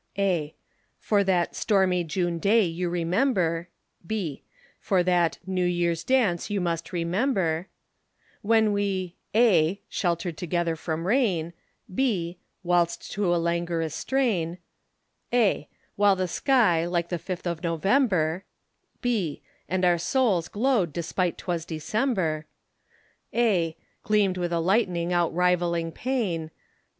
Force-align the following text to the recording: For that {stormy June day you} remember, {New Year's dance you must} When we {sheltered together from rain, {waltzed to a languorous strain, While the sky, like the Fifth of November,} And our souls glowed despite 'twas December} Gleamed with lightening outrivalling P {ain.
For 0.97 1.23
that 1.25 1.55
{stormy 1.55 2.03
June 2.03 2.39
day 2.39 2.63
you} 2.63 2.89
remember, 2.89 3.69
{New 4.09 4.39
Year's 5.63 6.03
dance 6.03 6.49
you 6.49 6.59
must} 6.59 6.91
When 8.41 8.73
we 8.73 9.15
{sheltered 9.89 10.37
together 10.37 10.75
from 10.75 11.05
rain, 11.05 11.53
{waltzed 12.65 13.11
to 13.11 13.35
a 13.35 13.37
languorous 13.37 13.93
strain, 13.93 14.57
While 15.95 16.15
the 16.15 16.27
sky, 16.27 16.85
like 16.87 17.09
the 17.09 17.19
Fifth 17.19 17.45
of 17.45 17.61
November,} 17.63 18.43
And 19.69 19.85
our 19.85 19.99
souls 19.99 20.47
glowed 20.47 20.93
despite 20.93 21.37
'twas 21.37 21.63
December} 21.63 22.47
Gleamed 24.01 24.37
with 24.37 24.51
lightening 24.51 25.09
outrivalling 25.09 25.93
P 25.93 26.09
{ain. 26.09 26.51